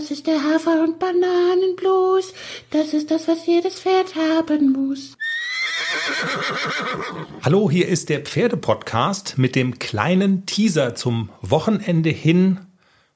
[0.00, 2.32] Das ist der Hafer- und Bananenblues.
[2.70, 5.18] Das ist das, was jedes Pferd haben muss.
[7.42, 12.60] Hallo, hier ist der Pferdepodcast mit dem kleinen Teaser zum Wochenende hin.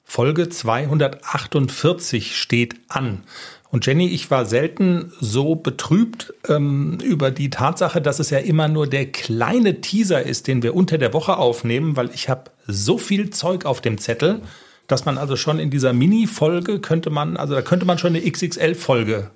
[0.03, 3.23] Folge 248 steht an.
[3.71, 8.67] Und Jenny, ich war selten so betrübt ähm, über die Tatsache, dass es ja immer
[8.67, 12.99] nur der kleine Teaser ist, den wir unter der Woche aufnehmen, weil ich habe so
[12.99, 14.43] viel Zeug auf dem Zettel
[14.87, 18.29] dass man also schon in dieser Mini-Folge könnte man, also da könnte man schon eine
[18.29, 19.31] XXL-Folge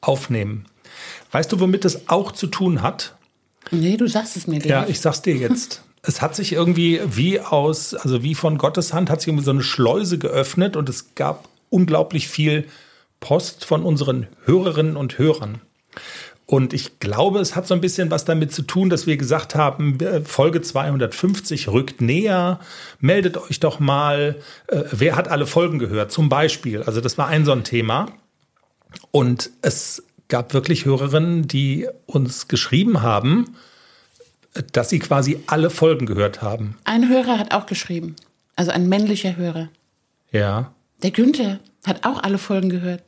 [0.00, 0.66] aufnehmen.
[1.32, 3.16] Weißt du, womit es auch zu tun hat?
[3.70, 4.70] Nee, du sagst es mir gleich.
[4.70, 5.82] Ja, ich sag's dir jetzt.
[6.02, 9.50] es hat sich irgendwie wie aus, also wie von Gottes Hand, hat sich irgendwie so
[9.50, 12.66] eine Schleuse geöffnet und es gab unglaublich viel
[13.20, 15.60] Post von unseren Hörerinnen und Hörern.
[16.46, 19.56] Und ich glaube, es hat so ein bisschen was damit zu tun, dass wir gesagt
[19.56, 22.60] haben, Folge 250 rückt näher,
[23.00, 24.36] meldet euch doch mal,
[24.68, 26.84] äh, wer hat alle Folgen gehört, zum Beispiel.
[26.84, 28.06] Also das war ein so ein Thema.
[29.10, 33.56] Und es gab wirklich Hörerinnen, die uns geschrieben haben,
[34.72, 36.78] dass sie quasi alle Folgen gehört haben.
[36.84, 38.14] Ein Hörer hat auch geschrieben,
[38.54, 39.68] also ein männlicher Hörer.
[40.30, 40.72] Ja.
[41.02, 43.02] Der Günther hat auch alle Folgen gehört.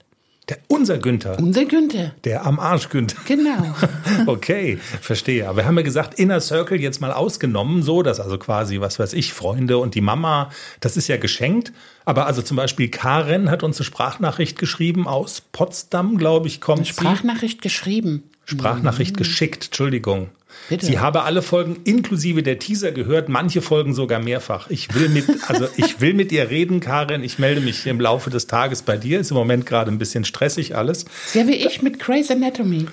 [0.49, 1.39] Der, unser Günther.
[1.39, 2.15] Unser Günther.
[2.25, 3.19] Der am Arsch Günther.
[3.27, 3.75] Genau.
[4.27, 5.47] okay, verstehe.
[5.47, 8.99] Aber wir haben ja gesagt, Inner Circle jetzt mal ausgenommen, so, dass also quasi, was
[8.99, 11.73] weiß ich, Freunde und die Mama, das ist ja geschenkt.
[12.07, 16.79] Aber also zum Beispiel Karen hat uns eine Sprachnachricht geschrieben aus Potsdam, glaube ich, kommt
[16.79, 17.69] eine Sprachnachricht sie.
[17.69, 18.23] geschrieben.
[18.49, 19.19] Sprachnachricht mhm.
[19.19, 20.31] geschickt, Entschuldigung.
[20.71, 20.87] Bitte.
[20.87, 24.71] Sie habe alle Folgen inklusive der Teaser gehört, manche Folgen sogar mehrfach.
[24.71, 27.23] Ich will mit, also ich will mit ihr reden, Karin.
[27.23, 29.21] Ich melde mich im Laufe des Tages bei dir.
[29.21, 31.05] Ist im Moment gerade ein bisschen stressig alles.
[31.35, 32.87] Ja, wie ich mit Grey's Anatomy.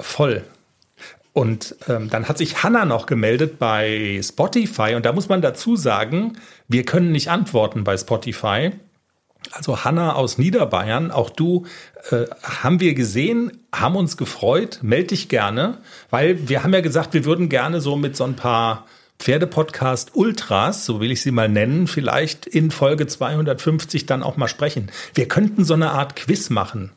[0.00, 0.44] Voll.
[1.32, 4.94] Und ähm, dann hat sich Hannah noch gemeldet bei Spotify.
[4.94, 8.72] Und da muss man dazu sagen, wir können nicht antworten bei Spotify.
[9.52, 11.66] Also Hanna aus Niederbayern, auch du
[12.10, 15.78] äh, haben wir gesehen, haben uns gefreut, melde dich gerne,
[16.10, 18.86] weil wir haben ja gesagt, wir würden gerne so mit so ein paar
[19.18, 24.48] Pferdepodcast Ultras, so will ich sie mal nennen, vielleicht in Folge 250 dann auch mal
[24.48, 24.90] sprechen.
[25.14, 26.92] Wir könnten so eine Art Quiz machen.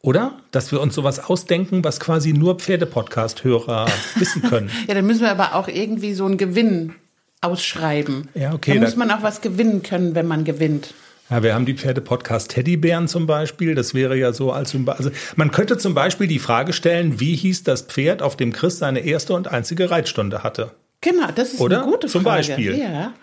[0.00, 0.32] Oder?
[0.50, 3.86] Dass wir uns sowas ausdenken, was quasi nur Pferdepodcast-Hörer
[4.16, 4.70] wissen können.
[4.88, 6.94] ja, dann müssen wir aber auch irgendwie so einen Gewinn
[7.40, 8.28] ausschreiben.
[8.34, 8.74] Ja, okay.
[8.74, 10.94] Da muss man auch was gewinnen können, wenn man gewinnt.
[11.30, 13.74] Ja, wir haben die Pferde-Podcast Teddybären zum Beispiel.
[13.74, 17.64] Das wäre ja so als also man könnte zum Beispiel die Frage stellen, wie hieß
[17.64, 20.72] das Pferd, auf dem Chris seine erste und einzige Reitstunde hatte?
[21.00, 21.82] Genau, das ist Oder?
[21.82, 22.12] eine gute Frage.
[22.12, 22.78] Zum Beispiel.
[22.78, 23.14] Ja.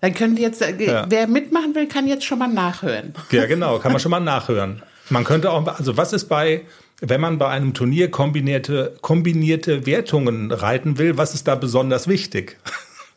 [0.00, 1.06] Dann können jetzt, äh, ja.
[1.08, 3.14] wer mitmachen will, kann jetzt schon mal nachhören.
[3.30, 4.82] Ja, genau, kann man schon mal nachhören.
[5.08, 6.62] Man könnte auch, also was ist bei,
[7.00, 12.58] wenn man bei einem Turnier kombinierte, kombinierte Wertungen reiten will, was ist da besonders wichtig?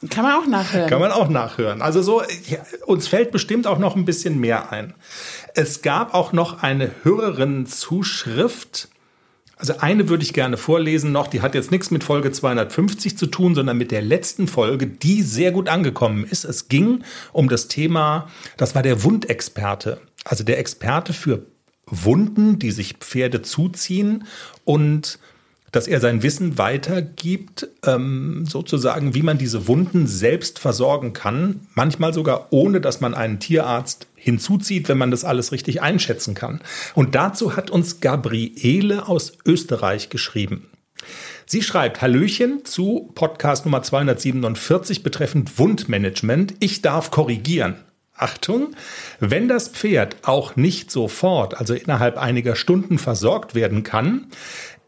[0.09, 0.89] Kann man auch nachhören.
[0.89, 1.81] Kann man auch nachhören.
[1.81, 4.93] Also so, ja, uns fällt bestimmt auch noch ein bisschen mehr ein.
[5.55, 8.87] Es gab auch noch eine Hörerinnenzuschrift.
[9.57, 13.25] Also eine würde ich gerne vorlesen noch, die hat jetzt nichts mit Folge 250 zu
[13.25, 16.45] tun, sondern mit der letzten Folge, die sehr gut angekommen ist.
[16.45, 21.45] Es ging um das Thema, das war der Wundexperte, also der Experte für
[21.85, 24.25] Wunden, die sich Pferde zuziehen
[24.63, 25.19] und
[25.71, 32.13] dass er sein Wissen weitergibt, ähm, sozusagen, wie man diese Wunden selbst versorgen kann, manchmal
[32.13, 36.61] sogar ohne, dass man einen Tierarzt hinzuzieht, wenn man das alles richtig einschätzen kann.
[36.95, 40.69] Und dazu hat uns Gabriele aus Österreich geschrieben.
[41.45, 46.53] Sie schreibt Hallöchen zu Podcast Nummer 247 betreffend Wundmanagement.
[46.59, 47.75] Ich darf korrigieren.
[48.13, 48.75] Achtung,
[49.19, 54.27] wenn das Pferd auch nicht sofort, also innerhalb einiger Stunden versorgt werden kann,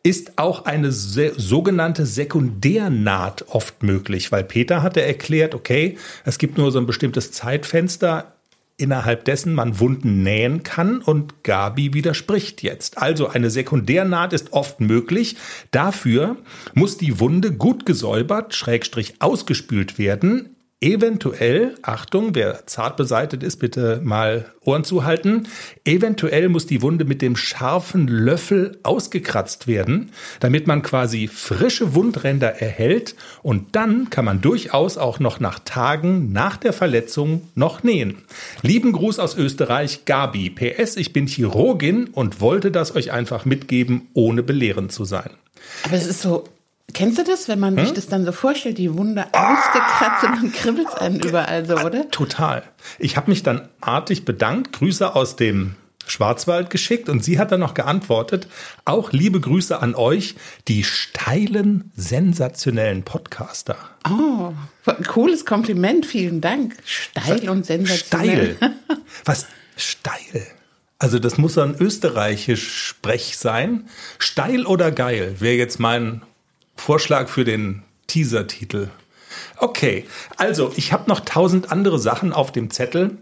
[0.03, 6.71] ist auch eine sogenannte Sekundärnaht oft möglich, weil Peter hatte erklärt, okay, es gibt nur
[6.71, 8.33] so ein bestimmtes Zeitfenster,
[8.77, 12.97] innerhalb dessen man Wunden nähen kann und Gabi widerspricht jetzt.
[12.97, 15.35] Also eine Sekundärnaht ist oft möglich.
[15.69, 16.37] Dafür
[16.73, 24.01] muss die Wunde gut gesäubert, schrägstrich ausgespült werden, Eventuell, Achtung, wer zart beseitet ist, bitte
[24.03, 25.47] mal Ohren zuhalten.
[25.85, 30.09] Eventuell muss die Wunde mit dem scharfen Löffel ausgekratzt werden,
[30.39, 33.13] damit man quasi frische Wundränder erhält
[33.43, 38.23] und dann kann man durchaus auch noch nach Tagen nach der Verletzung noch nähen.
[38.63, 40.49] Lieben Gruß aus Österreich, Gabi.
[40.49, 45.29] PS, ich bin Chirurgin und wollte das euch einfach mitgeben, ohne belehrend zu sein.
[45.83, 46.45] Aber es ist so
[46.93, 47.85] Kennst du das, wenn man hm?
[47.85, 51.65] sich das dann so vorstellt, die Wunde ah, ausgekratzt und dann kribbelt es einen überall
[51.65, 52.09] so, oder?
[52.09, 52.63] Total.
[52.99, 55.75] Ich habe mich dann artig bedankt, Grüße aus dem
[56.07, 58.47] Schwarzwald geschickt und sie hat dann noch geantwortet,
[58.85, 60.35] auch liebe Grüße an euch,
[60.67, 63.77] die steilen, sensationellen Podcaster.
[64.09, 64.53] Oh,
[64.85, 66.75] ein cooles Kompliment, vielen Dank.
[66.85, 68.55] Steil und sensationell.
[68.57, 68.75] Steil.
[69.25, 69.45] Was
[69.77, 70.47] Steil.
[70.99, 73.89] Also das muss ein österreichisch Sprech sein.
[74.19, 76.21] Steil oder geil wäre jetzt mein
[76.81, 78.89] Vorschlag für den Teaser-Titel.
[79.57, 80.05] Okay,
[80.35, 83.19] also ich habe noch tausend andere Sachen auf dem Zettel.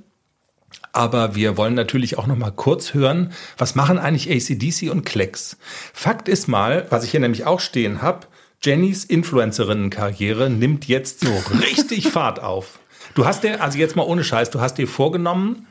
[0.94, 5.58] Aber wir wollen natürlich auch noch mal kurz hören, was machen eigentlich ACDC und Klecks?
[5.94, 8.28] Fakt ist mal, was ich hier nämlich auch stehen habe,
[8.62, 12.80] Jennys Influencerinnenkarriere nimmt jetzt so richtig Fahrt auf.
[13.14, 15.68] Du hast dir, also jetzt mal ohne Scheiß, du hast dir vorgenommen,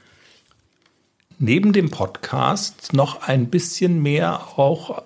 [1.39, 5.05] neben dem Podcast noch ein bisschen mehr auch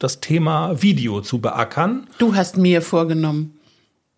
[0.00, 2.08] das Thema Video zu beackern.
[2.18, 3.60] Du hast mir vorgenommen.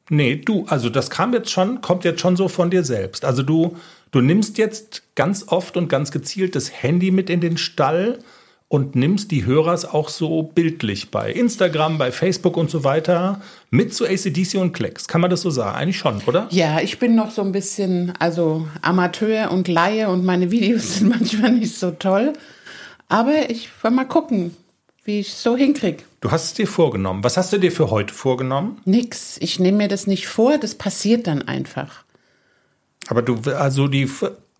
[0.08, 3.24] Nee, du, also das kam jetzt schon, kommt jetzt schon so von dir selbst.
[3.24, 3.76] Also du,
[4.10, 8.18] du nimmst jetzt ganz oft und ganz gezielt das Handy mit in den Stall
[8.68, 13.92] und nimmst die Hörers auch so bildlich bei Instagram, bei Facebook und so weiter mit
[13.92, 15.08] zu ACDC und Klecks.
[15.08, 15.76] Kann man das so sagen?
[15.76, 16.46] Eigentlich schon, oder?
[16.50, 21.08] Ja, ich bin noch so ein bisschen, also Amateur und Laie und meine Videos sind
[21.10, 22.32] manchmal nicht so toll.
[23.08, 24.56] Aber ich will mal gucken,
[25.04, 26.04] wie ich es so hinkriege.
[26.20, 27.24] Du hast es dir vorgenommen.
[27.24, 28.80] Was hast du dir für heute vorgenommen?
[28.84, 29.36] Nix.
[29.40, 32.04] Ich nehme mir das nicht vor, das passiert dann einfach.
[33.08, 34.08] Aber du, also die,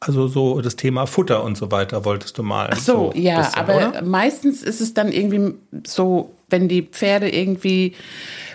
[0.00, 2.70] also so das Thema Futter und so weiter wolltest du mal.
[2.72, 4.02] Ach so, so ja, bisschen, aber oder?
[4.02, 5.54] meistens ist es dann irgendwie
[5.86, 7.94] so, wenn die Pferde irgendwie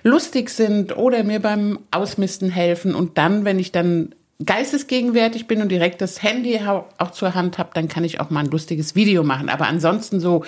[0.04, 4.14] lustig sind oder mir beim Ausmisten helfen und dann, wenn ich dann
[4.46, 6.60] geistesgegenwärtig bin und direkt das Handy
[6.98, 9.50] auch zur Hand habe, dann kann ich auch mal ein lustiges Video machen.
[9.50, 10.44] Aber ansonsten so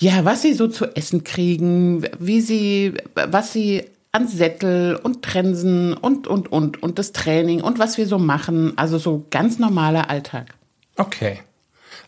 [0.00, 5.92] ja, was sie so zu essen kriegen, wie sie, was sie an Sättel und Trensen
[5.92, 8.72] und, und, und, und das Training und was wir so machen.
[8.76, 10.54] Also so ganz normaler Alltag.
[10.96, 11.40] Okay.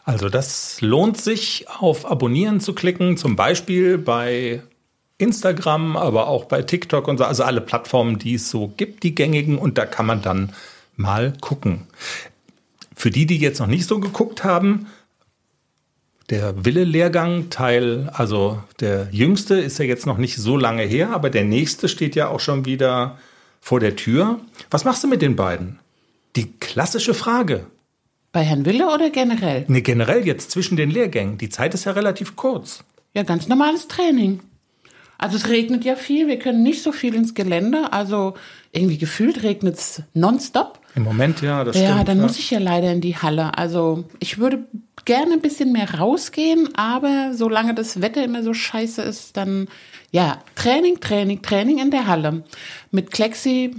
[0.05, 4.63] Also das lohnt sich, auf Abonnieren zu klicken, zum Beispiel bei
[5.19, 9.15] Instagram, aber auch bei TikTok und so, also alle Plattformen, die es so gibt, die
[9.15, 10.53] gängigen, und da kann man dann
[10.97, 11.87] mal gucken.
[12.97, 14.87] Für die, die jetzt noch nicht so geguckt haben,
[16.31, 21.31] der Wille-Lehrgang, Teil, also der jüngste ist ja jetzt noch nicht so lange her, aber
[21.31, 23.19] der nächste steht ja auch schon wieder
[23.61, 24.41] vor der Tür.
[24.71, 25.79] Was machst du mit den beiden?
[26.37, 27.67] Die klassische Frage.
[28.33, 29.67] Bei Herrn Wille oder generell?
[29.69, 31.37] Ne, generell jetzt zwischen den Lehrgängen.
[31.37, 32.83] Die Zeit ist ja relativ kurz.
[33.15, 34.41] Ja, ganz normales Training.
[35.19, 37.93] Also es regnet ja viel, wir können nicht so viel ins Gelände.
[37.93, 38.35] Also
[38.73, 40.81] irgendwie gefühlt regnet es nonstop.
[40.95, 41.99] Im Moment ja, das ja, stimmt.
[41.99, 43.57] Ja, dann muss ich ja leider in die Halle.
[43.57, 44.67] Also ich würde
[45.05, 49.69] gerne ein bisschen mehr rausgehen, aber solange das Wetter immer so scheiße ist, dann
[50.11, 52.45] ja, Training, Training, Training in der Halle.
[52.91, 53.75] Mit Klexi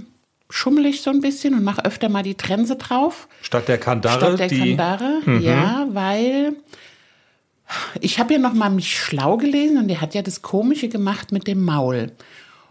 [0.50, 3.28] schummel ich so ein bisschen und mache öfter mal die Trense drauf.
[3.42, 4.18] Statt der Kandare?
[4.18, 5.40] Statt der die, Kandare, mhm.
[5.40, 6.56] ja, weil
[8.00, 11.32] ich habe ja noch mal mich schlau gelesen und der hat ja das Komische gemacht
[11.32, 12.12] mit dem Maul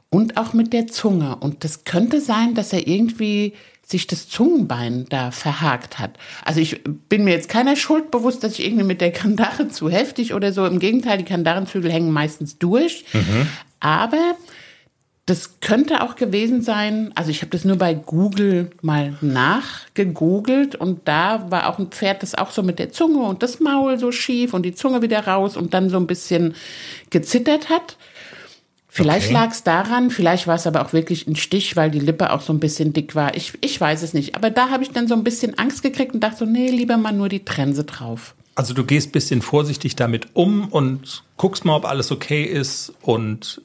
[0.09, 1.37] und auch mit der Zunge.
[1.37, 3.53] Und das könnte sein, dass er irgendwie
[3.93, 6.17] sich das Zungenbein da verhakt hat.
[6.43, 9.89] Also ich bin mir jetzt keiner Schuld bewusst, dass ich irgendwie mit der Kandare zu
[9.89, 10.65] heftig oder so.
[10.65, 13.05] Im Gegenteil, die Kandarenzügel hängen meistens durch.
[13.13, 13.47] Mhm.
[13.79, 14.35] Aber
[15.25, 21.07] das könnte auch gewesen sein, also ich habe das nur bei Google mal nachgegoogelt und
[21.07, 24.11] da war auch ein Pferd, das auch so mit der Zunge und das Maul so
[24.11, 26.55] schief und die Zunge wieder raus und dann so ein bisschen
[27.09, 27.95] gezittert hat.
[28.95, 29.33] Vielleicht okay.
[29.33, 32.41] lag es daran, vielleicht war es aber auch wirklich ein Stich, weil die Lippe auch
[32.41, 33.35] so ein bisschen dick war.
[33.35, 34.35] Ich, ich weiß es nicht.
[34.35, 36.97] Aber da habe ich dann so ein bisschen Angst gekriegt und dachte so, nee, lieber
[36.97, 38.35] mal nur die Trense drauf.
[38.53, 43.63] Also du gehst bisschen vorsichtig damit um und guckst mal, ob alles okay ist und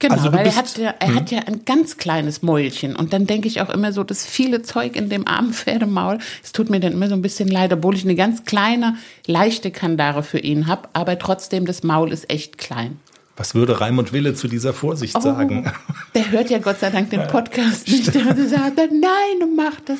[0.00, 1.38] Genau, also weil er hat, ja, er hat hm?
[1.38, 2.94] ja ein ganz kleines Mäulchen.
[2.94, 6.52] Und dann denke ich auch immer so, das viele Zeug in dem armen Pferdemaul, es
[6.52, 8.96] tut mir dann immer so ein bisschen leid, obwohl ich eine ganz kleine,
[9.26, 13.00] leichte Kandare für ihn habe, aber trotzdem, das Maul ist echt klein.
[13.38, 15.70] Was würde Raimund Wille zu dieser Vorsicht oh, sagen?
[16.14, 18.12] Der hört ja Gott sei Dank den Podcast nicht.
[18.12, 19.98] Der sagt, nein, mach das.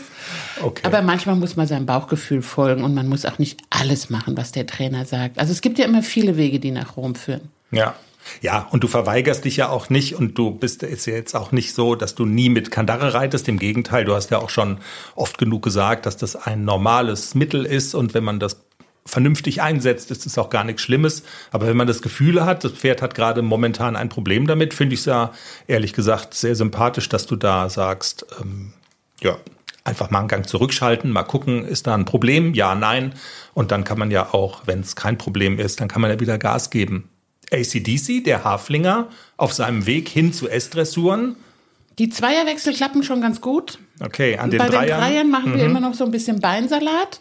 [0.60, 0.82] Okay.
[0.84, 4.50] Aber manchmal muss man seinem Bauchgefühl folgen und man muss auch nicht alles machen, was
[4.50, 5.38] der Trainer sagt.
[5.38, 7.42] Also es gibt ja immer viele Wege, die nach Rom führen.
[7.70, 7.94] Ja.
[8.42, 11.50] Ja, und du verweigerst dich ja auch nicht und du bist ist ja jetzt auch
[11.50, 13.48] nicht so, dass du nie mit Kandare reitest.
[13.48, 14.78] Im Gegenteil, du hast ja auch schon
[15.14, 18.67] oft genug gesagt, dass das ein normales Mittel ist und wenn man das
[19.08, 21.22] vernünftig einsetzt, ist es auch gar nichts Schlimmes.
[21.50, 24.94] Aber wenn man das Gefühl hat, das Pferd hat gerade momentan ein Problem damit, finde
[24.94, 25.32] ich es ja
[25.66, 28.72] ehrlich gesagt sehr sympathisch, dass du da sagst, ähm,
[29.20, 29.36] ja,
[29.84, 32.52] einfach mal einen Gang zurückschalten, mal gucken, ist da ein Problem?
[32.54, 33.14] Ja, nein.
[33.54, 36.20] Und dann kann man ja auch, wenn es kein Problem ist, dann kann man ja
[36.20, 37.08] wieder Gas geben.
[37.50, 41.36] ACDC, der Haflinger, auf seinem Weg hin zu S-Dressuren.
[41.98, 43.78] Die Zweierwechsel klappen schon ganz gut.
[44.00, 44.80] Okay, an den Bei Dreiern.
[44.80, 45.56] Bei den Dreiern machen mhm.
[45.56, 47.20] wir immer noch so ein bisschen Beinsalat.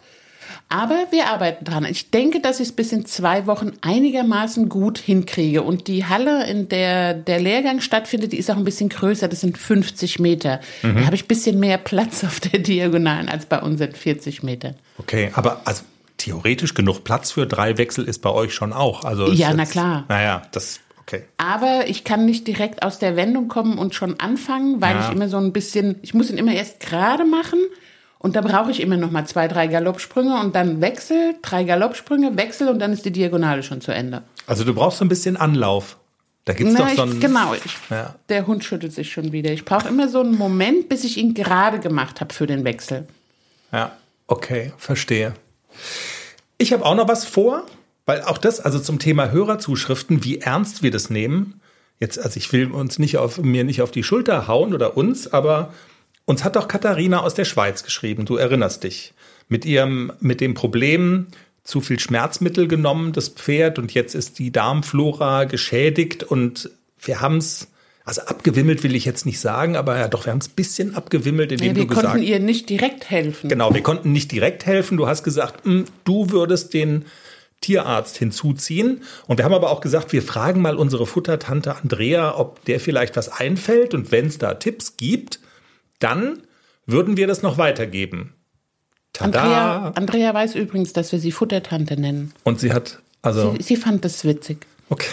[0.70, 1.86] Aber wir arbeiten dran.
[1.86, 5.62] Ich denke, dass ich es bis in zwei Wochen einigermaßen gut hinkriege.
[5.64, 9.28] Und die Halle, in der der Lehrgang stattfindet, die ist auch ein bisschen größer.
[9.30, 10.60] Das sind 50 Meter.
[10.84, 10.96] Mhm.
[10.98, 14.76] Da habe ich ein bisschen mehr Platz auf der Diagonalen als bei unseren 40 Metern.
[14.98, 15.84] Okay, aber also
[16.18, 19.06] theoretisch genug Platz für drei Wechsel ist bei euch schon auch.
[19.06, 20.04] Also Ja, ist na jetzt- klar.
[20.10, 21.24] Naja, das okay.
[21.38, 25.08] Aber ich kann nicht direkt aus der Wendung kommen und schon anfangen, weil Ja.
[25.08, 27.60] ich immer so ein bisschen, ich muss ihn immer erst gerade machen
[28.20, 32.36] und da brauche ich immer noch mal zwei, drei Galoppsprünge und dann Wechsel, drei Galoppsprünge,
[32.38, 34.24] Wechsel und dann ist die Diagonale schon zu Ende.
[34.48, 35.98] Also du brauchst so ein bisschen Anlauf.
[36.46, 38.16] Da gibt's Na, doch so ich, ein genau, ich, Ja.
[38.30, 39.52] der Hund schüttelt sich schon wieder.
[39.52, 43.06] Ich brauche immer so einen Moment, bis ich ihn gerade gemacht habe für den Wechsel.
[43.74, 43.92] Ja,
[44.28, 45.34] okay, verstehe.
[46.58, 47.66] Ich habe auch noch was vor,
[48.06, 51.60] weil auch das, also zum Thema Hörerzuschriften, wie ernst wir das nehmen.
[52.00, 55.32] Jetzt, also ich will uns nicht auf mir nicht auf die Schulter hauen oder uns,
[55.34, 55.74] aber
[56.28, 58.26] uns hat doch Katharina aus der Schweiz geschrieben.
[58.26, 59.14] Du erinnerst dich
[59.48, 61.28] mit ihrem mit dem Problem
[61.64, 66.70] zu viel Schmerzmittel genommen, das Pferd und jetzt ist die Darmflora geschädigt und
[67.00, 67.70] wir haben es
[68.04, 70.96] also abgewimmelt will ich jetzt nicht sagen, aber ja doch, wir haben es ein bisschen
[70.96, 73.50] abgewimmelt, indem Ja, wir du gesagt konnten ihr nicht direkt helfen.
[73.50, 74.96] Genau, wir konnten nicht direkt helfen.
[74.96, 77.04] Du hast gesagt, hm, du würdest den
[77.60, 79.02] Tierarzt hinzuziehen.
[79.28, 83.18] Und wir haben aber auch gesagt, wir fragen mal unsere Futtertante Andrea, ob der vielleicht
[83.18, 83.94] was einfällt.
[83.94, 85.42] Und wenn es da Tipps gibt,
[86.00, 86.42] dann
[86.86, 88.34] würden wir das noch weitergeben.
[89.14, 89.42] Tada!
[89.42, 92.34] Andrea, Andrea weiß übrigens, dass wir sie Futtertante nennen.
[92.44, 94.66] Und sie hat, also, Sie, sie fand das witzig.
[94.90, 95.10] okay.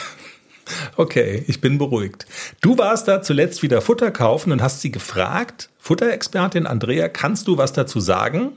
[0.96, 2.24] Okay, ich bin beruhigt.
[2.62, 7.58] Du warst da zuletzt wieder Futter kaufen und hast sie gefragt, Futterexpertin Andrea, kannst du
[7.58, 8.52] was dazu sagen?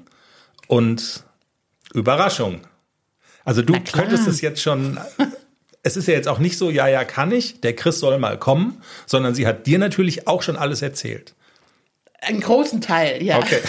[0.68, 1.26] Und
[1.94, 2.62] Überraschung.
[3.44, 5.00] Also du könntest es jetzt schon.
[5.84, 8.38] Es ist ja jetzt auch nicht so, ja, ja, kann ich, der Chris soll mal
[8.38, 11.34] kommen, sondern sie hat dir natürlich auch schon alles erzählt.
[12.20, 13.38] Einen großen Teil, ja.
[13.38, 13.60] Okay,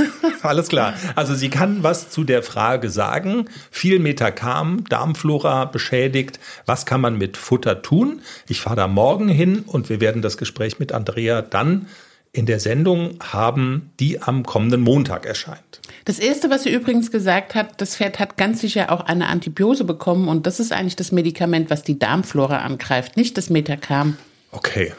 [0.43, 0.95] alles klar.
[1.14, 3.45] Also sie kann was zu der Frage sagen.
[3.71, 6.40] Viel Metakam, Darmflora beschädigt.
[6.64, 8.23] Was kann man mit Futter tun?
[8.49, 11.88] Ich fahre da morgen hin und wir werden das Gespräch mit Andrea dann
[12.33, 15.81] in der Sendung haben, die am kommenden Montag erscheint.
[16.05, 19.85] Das erste, was sie übrigens gesagt hat, das Pferd hat ganz sicher auch eine Antibiose
[19.85, 24.17] bekommen und das ist eigentlich das Medikament, was die Darmflora angreift, nicht das Metacam.
[24.52, 24.93] Okay.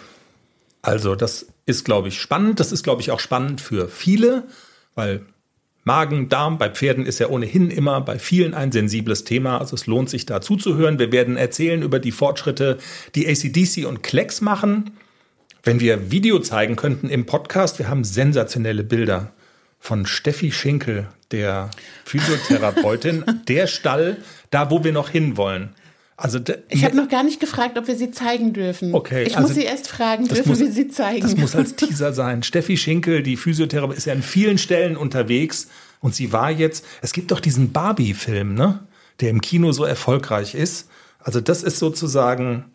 [0.82, 2.60] Also, das ist, glaube ich, spannend.
[2.60, 4.44] Das ist, glaube ich, auch spannend für viele,
[4.96, 5.22] weil
[5.84, 9.60] Magen, Darm bei Pferden ist ja ohnehin immer bei vielen ein sensibles Thema.
[9.60, 11.00] Also es lohnt sich da zuzuhören.
[11.00, 12.78] Wir werden erzählen über die Fortschritte,
[13.16, 14.92] die ACDC und Klecks machen.
[15.64, 19.32] Wenn wir Video zeigen könnten im Podcast, wir haben sensationelle Bilder
[19.80, 21.72] von Steffi Schinkel, der
[22.06, 24.18] Physiotherapeutin, der Stall,
[24.52, 25.70] da wo wir noch hinwollen.
[26.22, 28.94] Also Ich habe noch gar nicht gefragt, ob wir sie zeigen dürfen.
[28.94, 31.22] Okay, Ich also muss sie erst fragen, dürfen muss- wir sie zeigen?
[31.22, 32.44] Das muss als Teaser sein.
[32.44, 35.68] Steffi Schinkel, die Physiotherapeutin, ist ja an vielen Stellen unterwegs
[36.02, 38.80] und sie war jetzt, es gibt doch diesen Barbie-Film, ne?
[39.22, 40.88] Der im Kino so erfolgreich ist.
[41.20, 42.66] Also das ist sozusagen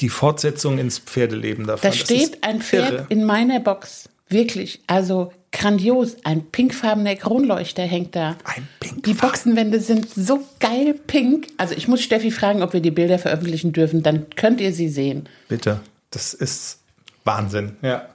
[0.00, 1.82] die Fortsetzung ins Pferdeleben davon.
[1.82, 3.06] da Das steht ein Pferd irre.
[3.08, 4.08] in meiner Box.
[4.28, 6.16] Wirklich, also grandios.
[6.24, 8.36] Ein pinkfarbener Kronleuchter hängt da.
[8.44, 9.04] Ein pink.
[9.04, 11.48] Die Boxenwände sind so geil pink.
[11.56, 14.02] Also ich muss Steffi fragen, ob wir die Bilder veröffentlichen dürfen.
[14.02, 15.28] Dann könnt ihr sie sehen.
[15.48, 15.80] Bitte.
[16.10, 16.80] Das ist
[17.24, 17.76] Wahnsinn.
[17.82, 18.08] Ja.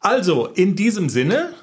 [0.00, 1.54] Also, in diesem Sinne,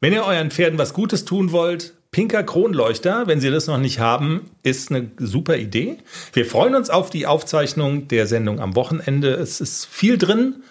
[0.00, 3.98] wenn ihr euren Pferden was Gutes tun wollt, pinker Kronleuchter, wenn sie das noch nicht
[3.98, 5.96] haben, ist eine super Idee.
[6.34, 9.30] Wir freuen uns auf die Aufzeichnung der Sendung am Wochenende.
[9.30, 10.62] Es ist viel drin.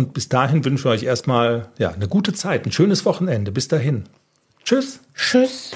[0.00, 3.52] Und bis dahin wünschen wir euch erstmal ja, eine gute Zeit, ein schönes Wochenende.
[3.52, 4.04] Bis dahin.
[4.64, 5.00] Tschüss.
[5.14, 5.72] Tschüss.